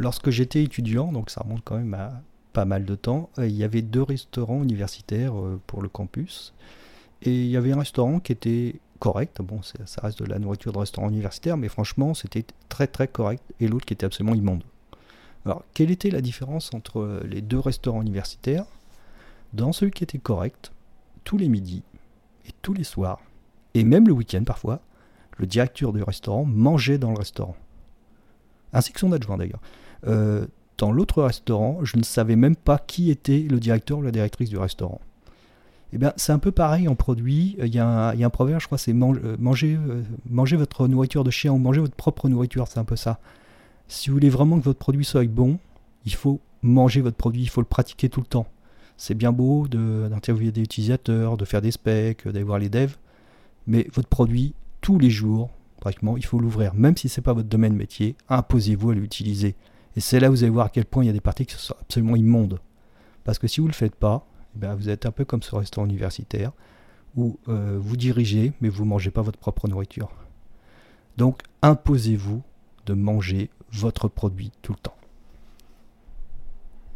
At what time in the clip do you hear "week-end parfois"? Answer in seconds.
24.14-24.80